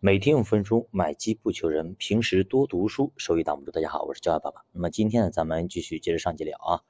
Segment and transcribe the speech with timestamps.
[0.00, 3.72] 每天五分钟买基不求人，平时多读书，收益挡不住。
[3.72, 4.60] 大家好，我是教育爸爸。
[4.70, 6.86] 那么今天呢，咱们继续接着上集聊啊。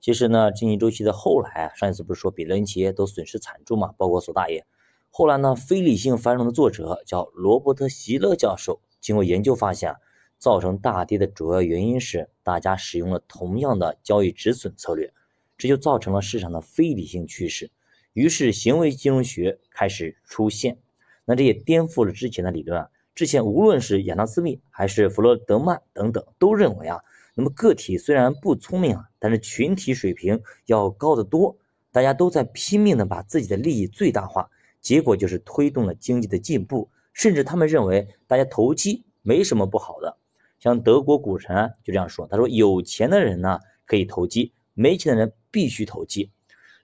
[0.00, 4.64] 其实呢，经济周期的后来啊，上一次不是说彼得林企业都损失惨重嘛，包括索大爷。
[5.10, 9.96] 后来呢，非理性繁荣的作者叫罗伯特席勒教授，经过研究发现，
[10.38, 15.12] 造成大跌的主要原因是大家使用了同样的交易止损策略，
[15.58, 17.72] 这就造成了市场的非理性趋势。
[18.12, 20.78] 于是行为金融学开始出现。
[21.24, 22.88] 那这也颠覆了之前的理论啊！
[23.14, 27.00] 之前无论是亚当斯密还是弗洛德曼等等，都认为啊，
[27.34, 31.56] 那么个体虽然不聪明啊，但是群体水平要高得多。
[31.90, 34.48] 大家都在拼命的把自己的利益最大化，
[34.80, 36.90] 结果就是推动了经济的进步。
[37.12, 40.16] 甚至他们认为大家投机没什么不好的。
[40.58, 46.30] 像德国股神就这样说：“他说有钱的人呢可以投机，没钱的人必须投机。”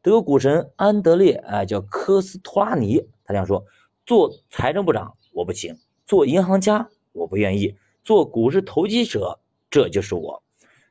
[0.00, 3.66] 德国股神安德烈啊，叫科斯托拉尼，他这样说。
[4.06, 10.42] 做财政部长我不行，做银行家我不愿意，做股市投机者这就是我。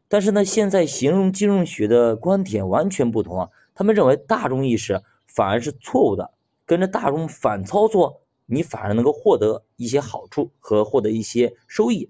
[0.07, 6.33] 但是呢，现在形容金融学的观点完全不同啊，他们认为大众意识反而是错误的，
[6.65, 12.09] 跟着大众反操作，你反而能够获得一些好处和获得一些收益。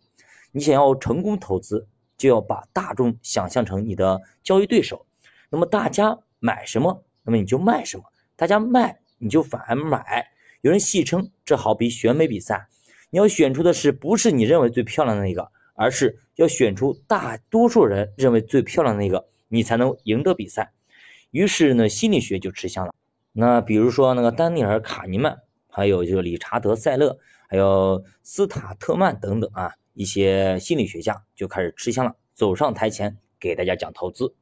[0.52, 5.06] 你想要成功投资，就要把大众想象成你的交易对手，
[5.50, 8.04] 那么大家买什么，那么你就卖什么；
[8.38, 10.30] 大家卖，你就反而买。
[10.64, 12.70] 有人戏称这好比选美比赛，
[13.10, 20.72] 你要选出的是不是你认为最漂亮的那个，而是要选出大多数人认为最漂亮的那个，你才能赢得比赛。
[21.32, 22.94] 于是呢，心理学就吃香了。
[23.34, 34.34] 那比如说那个丹尼尔·卡尼曼，还有这个理查德·塞勒，还有斯塔特曼等等啊，一些心理学家就开始吃香了，走上台前给大家讲投资。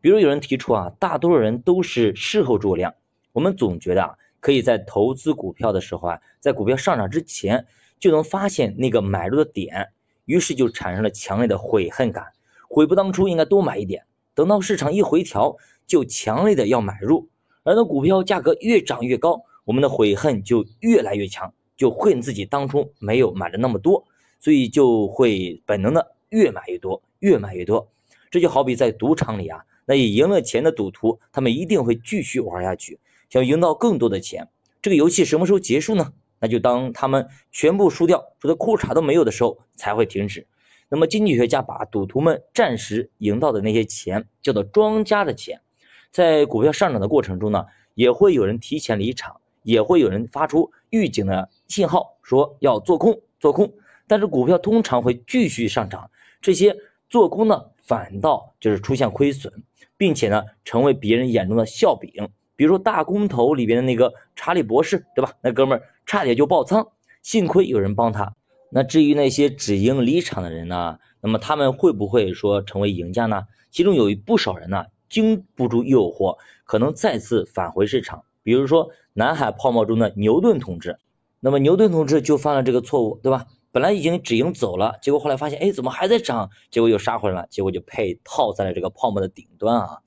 [0.00, 2.96] 比如有人提出啊，大多数人都是事后诸葛亮，
[3.30, 4.18] 我们总觉得啊。
[4.42, 7.64] 可以在投资股票的时候啊，在股票上涨之前
[8.00, 9.92] 就能发现那个买入的点，
[10.24, 12.26] 于是就产生了强烈的悔恨感，
[12.68, 14.04] 悔不当初应该多买一点。
[14.34, 17.28] 等到市场一回调，就强烈的要买入，
[17.62, 24.04] 而那股票价格越涨越高，我们的悔恨就越来越强，就恨自己当初没有买的那么多，
[24.40, 27.88] 所以就会本能的越买越多，越买越多。
[28.28, 32.98] 这就好比在赌场里啊，那赢了钱的赌徒，他们一定会继续玩下去。
[33.32, 34.50] 想赢到更多的钱，
[34.82, 36.12] 这个游戏什么时候结束呢？
[36.38, 40.46] 那就当他们全部输掉，输的裤衩都没有的时候才会停止。
[40.90, 45.62] 那么经济学家把赌徒们暂时赢到的那些钱叫做庄家的钱。
[46.10, 53.72] 在股票上涨的过程中呢，也会有人提前离场，也会有人发出预警的信号，说要做空做空。
[54.06, 56.10] 但是股票通常会继续上涨，
[56.42, 56.76] 这些
[57.08, 59.50] 做空呢反倒就是出现亏损，
[59.96, 62.28] 并且呢成为别人眼中的笑柄。
[62.54, 65.32] 比如说大公头里边的那个查理博士，对吧？
[65.42, 66.86] 那哥们儿差点就爆仓，
[67.22, 68.34] 幸亏有人帮他。
[68.70, 70.98] 那至于那些止盈离场的人呢？
[71.20, 73.44] 那么他们会不会说成为赢家呢？
[73.70, 78.24] 其中有一不少人呢，经不住诱惑，可能再次返回市场。
[78.42, 80.98] 比如说南海泡沫中的牛顿同志，
[81.40, 83.46] 那么牛顿同志就犯了这个错误，对吧？
[83.70, 86.50] 本来已经止盈走了，结果后来发现，哎，怎么还在涨？
[86.70, 89.98] 结果又杀回来了，结果就配套在了这个泡沫的顶端啊。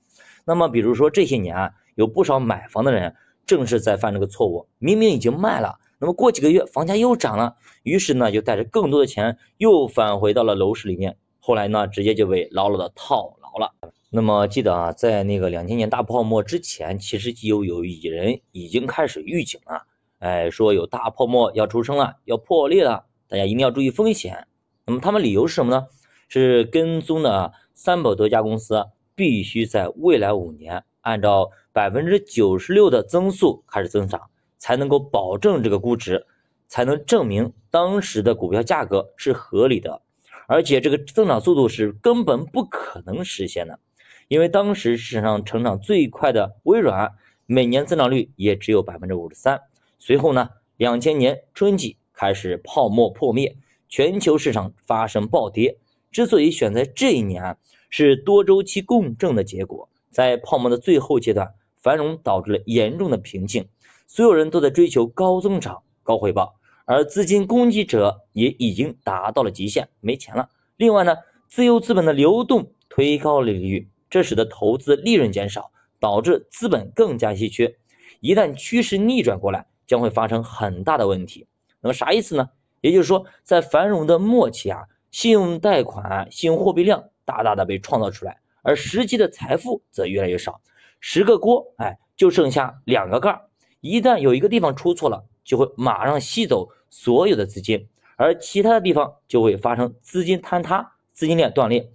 [0.44, 1.70] 那么比如说这些年啊。
[1.96, 13.72] 有不少买房的人正是在犯这个错误，明明已经卖了，那么过几个月房价又涨了，于是呢就带着更多的钱又返回到了楼市里面，后来呢直接就被牢牢的套牢了。
[14.10, 19.82] 那么记得啊，在那个两千年大泡沫之前，其实就有人已经开始预警了，
[20.18, 24.46] 哎，说有大泡沫要出生了，要破裂了，大家一定要注意风险。
[24.86, 25.86] 那么他们理由是什么呢？
[26.28, 30.84] 是跟踪的三百多家公司必须在未来五年。
[31.06, 34.22] 按照百分之九十六的增速开始增长，
[34.58, 36.26] 才能够保证这个估值，
[36.66, 40.02] 才能证明当时的股票价格是合理的。
[40.48, 43.78] 而且这个增长速度是根本不可能实现的，
[44.26, 47.12] 因为当时市场上成长最快的微软，
[47.46, 49.60] 每年增长率也只有百分之五十三。
[50.00, 53.56] 随后呢，两千年春季开始泡沫破灭，
[53.88, 55.78] 全球市场发生暴跌。
[56.10, 57.56] 之所以选在这一年，
[57.90, 59.88] 是多周期共振的结果。
[60.16, 63.68] 在泡沫的最后阶段，繁荣导致了严重的瓶颈，
[64.06, 66.54] 所有人都在追求高增长、高回报，
[66.86, 70.48] 而资金供给者也已经达到了极限，没钱了。
[70.78, 71.14] 另外呢，
[71.48, 75.70] 自由资本的流动推高了利率，这使得投资利润减少，
[76.00, 77.76] 导致资本更加稀缺。
[78.20, 81.46] 一旦趋势逆转过来，将会发生很大的问题。
[81.82, 82.48] 那么啥意思呢？
[82.80, 88.38] 也就是说，在繁荣的末期啊，信用贷款、信用货币量大大的被创造出来。
[88.66, 90.60] 而实际的财富则越来越少，
[90.98, 93.42] 十个锅，哎，就剩下两个盖儿。
[93.80, 101.92] 一旦有一个地方出错了，就会马上吸走所有的资金，而其他的地方就会发生资金坍塌、资金链断裂。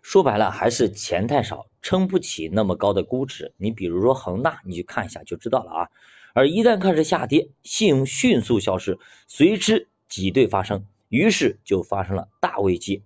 [0.00, 3.52] 说白了，还是钱太少，撑不起那么高的估值。
[3.58, 5.88] 你比如说恒大，你去看一下就知道了啊。
[6.32, 8.98] 而一旦开始下跌，信用迅速消失，
[9.28, 13.02] 随之挤兑发生，于是就发生了大危机。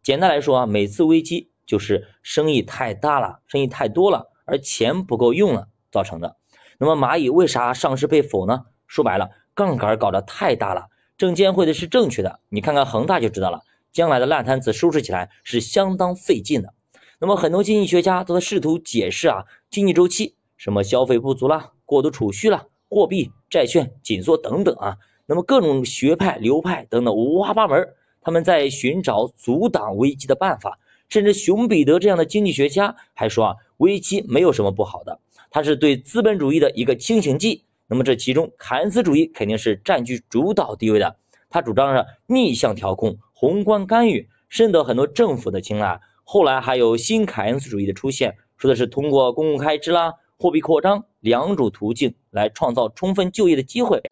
[0.00, 6.36] 简单来说啊，每次危机就是生意太大了，生意太多了，而钱不够用了造成的。
[6.76, 8.66] 那么蚂蚁为啥上市被否呢？
[8.86, 12.40] 说白了，杠杆搞得太大了，证监会的是正确的。
[12.50, 16.74] 你看看恒大就知道了，将来的烂摊子收拾起来是相当费劲的。
[17.18, 22.66] 那么很多经济学家都在试图解释啊，经济周期什么消费不足啦，过度储蓄啦。
[22.90, 30.78] 货币、债券紧缩等等啊，那么各种学派、流派等等五花八门，他们在寻找阻挡危机的办法。
[31.12, 35.20] 甚至熊彼得这样的经济学家还说啊，危机没有什么不好的，
[35.50, 37.64] 它是对资本主义的一个清醒剂。
[37.86, 41.14] 那么这其中，凯恩斯主义肯定是占据主导地位的。
[41.50, 46.00] 他主张着逆向调控、宏观干预，深得很多政府的青睐。
[46.24, 50.14] 后来还有新凯恩斯主义的出现，说的是通过公共开支啦。
[50.38, 54.02] 货币扩张两种途径来创造充分就业的机会。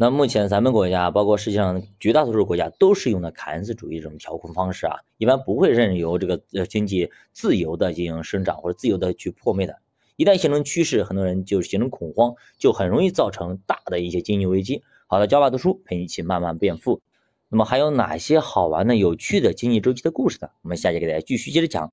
[0.00, 9.80] 那目前咱们国家，包括世界上绝大多数国家，都是用的凯恩斯主义这种调控方式啊，一般不会任由这个呃经济自由的进行生长或者自由的去破灭的。
[10.14, 14.84] 一旦形成趋势，很多人就形成恐慌，就很容易造成大的一些经济危机。
[15.08, 17.00] 好的，教爸读书陪你一起慢慢变富。
[17.48, 20.48] 那么还有哪些好玩的、有趣的经济周期的故事呢？
[20.62, 21.86] 我们下节给大家继续接着讲。